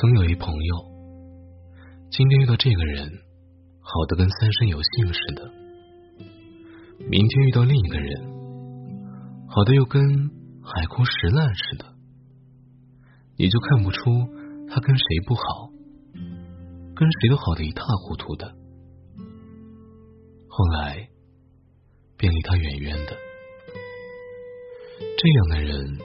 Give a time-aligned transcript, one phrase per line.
[0.00, 0.76] 曾有一朋友，
[2.10, 3.10] 今天遇到这个人，
[3.80, 5.44] 好的跟三生有幸似的；
[7.06, 10.02] 明天遇到另一个人，好的又跟
[10.64, 11.84] 海枯石烂似的。
[13.36, 14.00] 你就看不出
[14.70, 15.70] 他跟谁不好，
[16.96, 18.54] 跟谁都好的一塌糊涂的。
[20.48, 21.10] 后来
[22.16, 23.14] 便离他远远的。
[25.18, 25.98] 这样的人，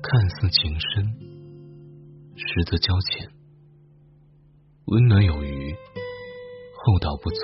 [0.00, 1.31] 看似情深。
[2.36, 3.30] 实则交浅，
[4.86, 7.36] 温暖有余，厚道不足。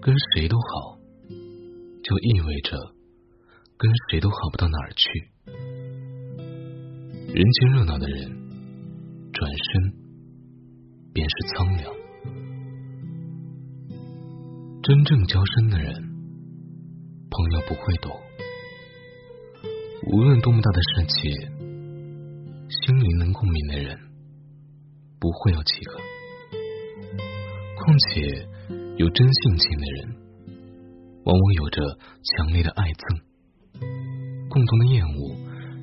[0.00, 0.98] 跟谁都好，
[2.02, 2.76] 就意味着
[3.76, 5.08] 跟谁都好不到哪儿去。
[7.28, 8.30] 人间热闹的人，
[9.32, 9.92] 转身
[11.12, 11.94] 便是苍凉。
[14.82, 15.94] 真正交深的人，
[17.30, 18.20] 朋友不会多。
[20.10, 21.61] 无论多么大的事情。
[23.42, 23.98] 聪明的人
[25.18, 25.98] 不会有几个，
[27.74, 28.46] 况且
[28.98, 30.14] 有真性情的人，
[31.24, 31.82] 往往有着
[32.22, 33.20] 强烈的爱憎，
[34.48, 35.34] 共同的厌恶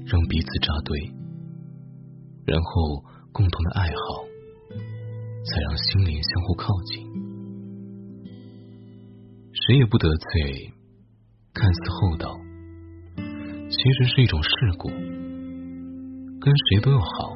[0.08, 1.12] 让彼此扎堆，
[2.46, 4.24] 然后共同的爱好
[5.44, 7.06] 才让心灵相互靠近，
[9.52, 10.72] 谁也不得罪，
[11.54, 12.40] 看似厚道，
[13.70, 14.90] 其实是一种世故。
[16.42, 17.36] 跟谁都要好，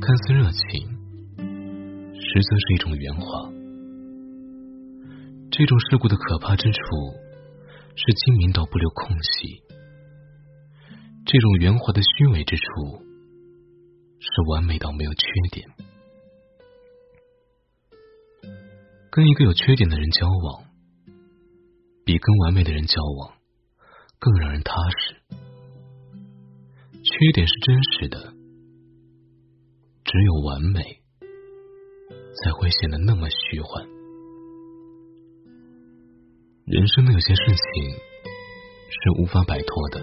[0.00, 0.88] 看似热情，
[1.36, 3.52] 实则是一种圆滑。
[5.50, 6.78] 这种事故的可怕之处
[7.94, 9.62] 是精明到不留空隙，
[11.26, 12.62] 这种圆滑的虚伪之处
[14.20, 15.68] 是完美到没有缺点。
[19.10, 20.64] 跟一个有缺点的人交往，
[22.06, 23.34] 比跟完美的人交往
[24.18, 25.16] 更让人踏实。
[27.02, 28.32] 缺点是真实的，
[30.10, 30.82] 只有完美
[32.42, 33.86] 才会显得那么虚幻。
[36.66, 37.54] 人生的有些事情
[38.90, 40.00] 是无法摆脱的，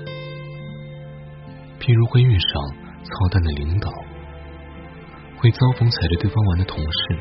[1.81, 2.50] 譬如会遇上
[3.03, 3.91] 操蛋的领导，
[5.40, 7.19] 会遭逢踩着对方玩的同事。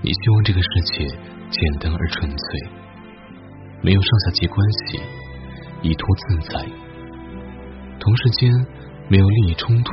[0.00, 1.06] 你希望这个世界
[1.50, 2.68] 简单而纯粹，
[3.82, 4.98] 没有上下级关系，
[5.82, 6.64] 以图自在。
[8.00, 8.50] 同事间
[9.10, 9.92] 没有利益冲突，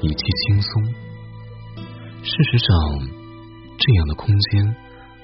[0.00, 0.84] 以及轻松。
[2.22, 2.68] 事实上，
[3.78, 4.76] 这样的空间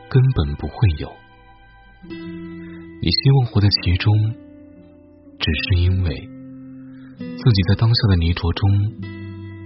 [0.08, 1.12] 根本不会有。
[3.00, 4.12] 你希望活在其中，
[5.38, 6.28] 只是因为
[7.18, 8.70] 自己在当下的泥浊中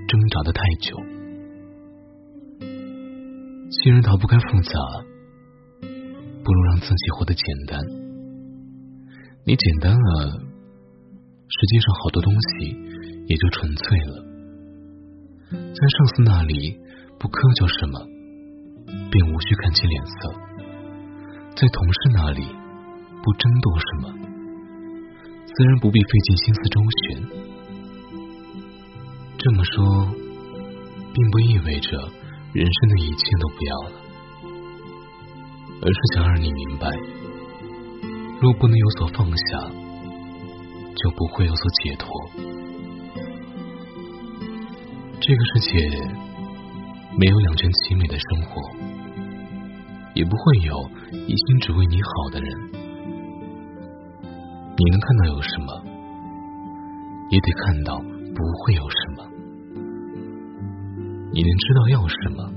[0.09, 0.97] 挣扎的太久。
[3.71, 4.73] 既然逃不开复杂，
[5.81, 7.81] 不如让自己活得简单。
[9.45, 10.41] 你简单了。
[11.51, 12.77] 实际上，好多东西
[13.27, 14.28] 也就纯粹了。
[15.51, 16.77] 在上司那里
[17.19, 18.05] 不苛求什么，
[19.11, 20.29] 便无需看清脸色；
[21.57, 22.45] 在同事那里
[23.23, 24.13] 不争夺什么，
[25.47, 27.25] 自然不必费尽心思周旋。
[29.39, 30.13] 这么说，
[31.15, 31.97] 并不意味着
[32.53, 33.97] 人生的一切都不要了，
[35.81, 36.91] 而是想让你明白：
[38.41, 39.73] 若不能有所放下。
[41.01, 42.11] 就不会有所解脱。
[45.21, 45.71] 这个世界
[47.19, 48.63] 没有两全其美的生活，
[50.15, 52.49] 也不会有一心只为你好的人。
[54.77, 55.85] 你能看到有什么，
[57.31, 59.25] 也得看到不会有什么；
[61.33, 62.51] 你能知道要什么，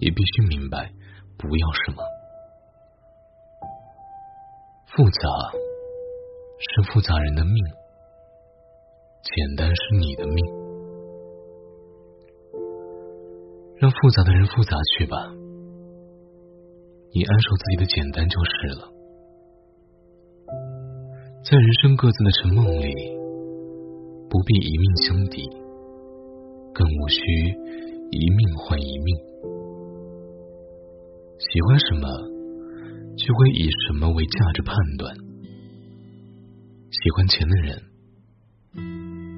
[0.00, 0.90] 也必须明白
[1.36, 2.02] 不要什么。
[4.86, 5.20] 复杂。
[6.60, 7.54] 是复杂人的命，
[9.22, 10.67] 简单是你的命。
[13.88, 15.16] 让复杂的人复杂去吧，
[17.14, 18.86] 你安守自己的简单就是了。
[21.42, 22.92] 在人生各自的沉梦里，
[24.28, 25.40] 不必一命相抵，
[26.74, 27.22] 更无需
[28.10, 29.16] 一命换一命。
[31.38, 32.06] 喜欢什么，
[33.16, 35.16] 就会以什么为价值判断。
[36.90, 37.80] 喜欢钱的人，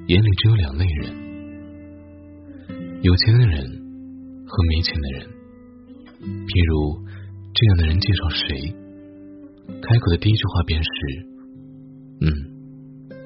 [0.07, 1.15] 眼里只有两类人：
[3.01, 3.79] 有钱的人
[4.51, 5.31] 和没钱的人。
[6.19, 6.99] 譬如
[7.55, 8.75] 这样的人介绍谁，
[9.79, 10.89] 开口的第一句话便是
[12.19, 12.27] ：“嗯，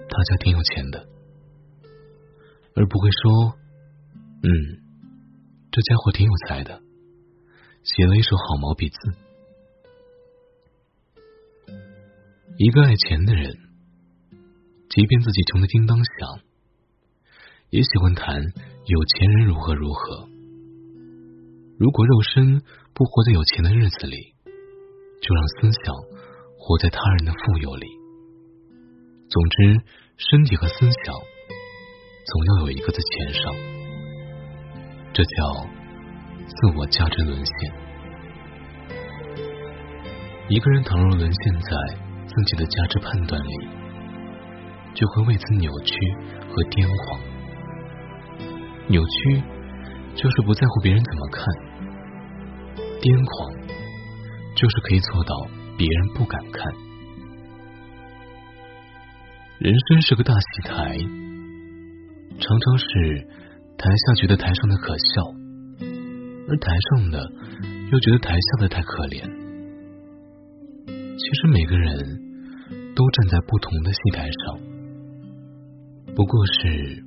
[0.07, 1.01] 他家挺有钱的。”
[2.77, 3.57] 而不会说
[4.45, 4.50] ：“嗯，
[5.72, 6.80] 这家伙挺有才的，
[7.83, 8.98] 写了一手好毛笔字。”
[12.57, 13.57] 一个爱钱的人。
[14.88, 16.39] 即便自己穷的叮当响，
[17.69, 20.30] 也喜欢谈有钱人如何如何。
[21.77, 22.62] 如果肉身
[22.94, 24.33] 不活在有钱的日子里，
[25.22, 25.94] 就让思想
[26.57, 27.88] 活在他人的富有里。
[29.30, 29.83] 总之，
[30.16, 31.13] 身体和思想
[32.25, 33.54] 总要有一个在钱上，
[35.13, 35.68] 这叫
[36.48, 37.74] 自我价值沦陷。
[40.48, 41.72] 一个人倘若沦陷在
[42.25, 43.68] 自己的价值判断里，
[44.94, 45.94] 就会为此扭曲
[46.48, 47.19] 和癫狂。
[48.88, 49.44] 扭曲
[50.15, 51.45] 就是不在乎别人怎么看，
[53.01, 53.51] 癫狂
[54.56, 55.35] 就是可以做到
[55.77, 56.73] 别人不敢看。
[59.59, 60.97] 人生是个大戏台，
[62.39, 62.85] 常常是
[63.77, 65.21] 台下觉得台上的可笑，
[66.47, 67.31] 而台上的
[67.91, 69.23] 又觉得台下的太可怜。
[70.88, 71.97] 其实每个人
[72.95, 74.59] 都站在不同的戏台上，
[76.15, 77.03] 不过是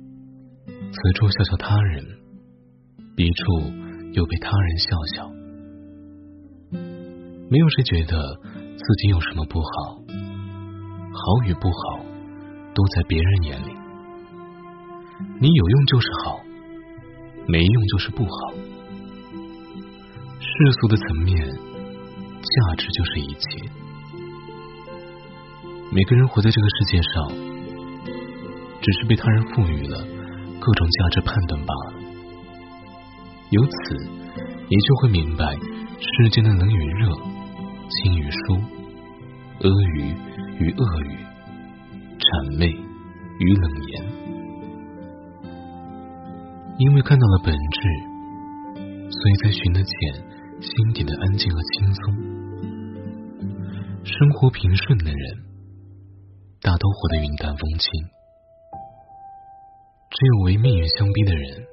[0.91, 2.05] 此处笑笑他人，
[3.23, 3.71] 一处
[4.13, 5.29] 又被他人笑笑。
[7.49, 8.39] 没有谁觉得
[8.77, 12.05] 自己有什么不好，好与不好。
[12.71, 13.75] 都在别人眼里，
[15.41, 16.39] 你有用就是好，
[17.45, 18.53] 没用就是不好。
[20.39, 23.69] 世俗的层面，价值就是一切。
[25.91, 27.27] 每个人活在这个世界上，
[28.79, 29.97] 只是被他人赋予了
[30.61, 31.98] 各种价值判断罢了。
[33.51, 33.95] 由此，
[34.69, 35.45] 你就会明白
[35.99, 37.15] 世间的冷与热、
[37.89, 38.53] 亲与疏、
[39.61, 40.15] 阿谀
[40.59, 41.25] 与恶语。
[42.19, 44.05] 谄媚与冷言，
[46.77, 47.79] 因为看到了本质，
[49.09, 49.95] 所以才寻得见
[50.61, 52.13] 心底的安静和轻松。
[54.03, 55.37] 生活平顺的人，
[56.61, 57.89] 大都活得云淡风轻。
[60.11, 61.65] 只有为命运相逼的人，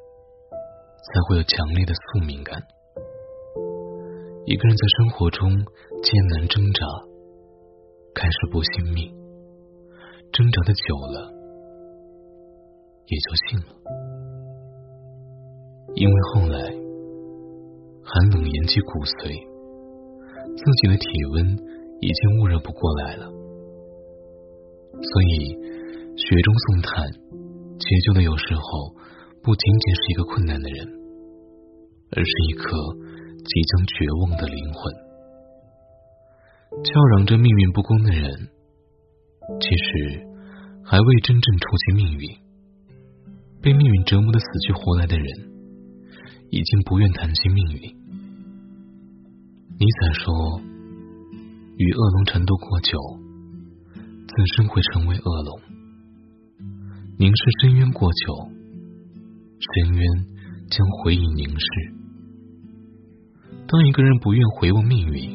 [1.06, 2.62] 才会有强烈的宿命感。
[4.46, 5.50] 一个人在生活中
[6.02, 6.86] 艰难挣扎，
[8.14, 9.14] 开始不信命。
[10.32, 11.32] 挣扎的久了，
[13.06, 13.72] 也就信了。
[15.94, 16.58] 因为后来
[18.04, 19.32] 寒冷延及骨髓，
[20.56, 21.56] 自己的体温
[22.00, 23.30] 已经捂热不过来了，
[24.92, 25.56] 所以
[26.18, 27.08] 雪中送炭，
[27.78, 28.60] 解救的有时候
[29.46, 30.88] 不仅仅是一个困难的人，
[32.10, 32.66] 而是一颗
[33.38, 34.92] 即将绝望的灵魂。
[36.82, 38.48] 叫嚷着命运不公的人。
[39.60, 40.26] 其实，
[40.82, 42.28] 还未真正触及命运，
[43.62, 45.24] 被命运折磨的死去活来的人，
[46.50, 47.80] 已经不愿谈及命运。
[49.78, 50.60] 尼采说
[51.78, 52.98] ：“与恶龙缠斗过久，
[53.94, 55.60] 自身会成为恶龙；
[57.16, 58.55] 凝视深渊过久，
[59.58, 60.06] 深渊
[60.70, 61.66] 将回忆凝视。
[63.66, 65.30] 当一个人不愿回望命运，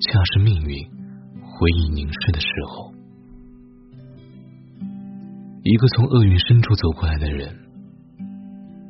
[0.00, 0.76] 恰是命运
[1.42, 2.92] 回忆凝视的时候。”
[5.64, 7.56] 一个从厄运深处走过来的人，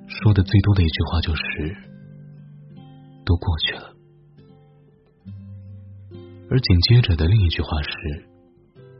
[0.09, 1.43] 说的最多的一句话就是
[3.27, 3.93] “都过去了”，
[6.51, 7.91] 而紧接着的另一句话是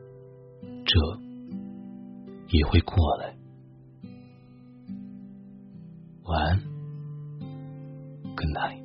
[0.85, 1.01] “这
[2.51, 3.35] 也会过来”。
[6.33, 6.59] 晚安
[8.35, 8.82] ，Good night。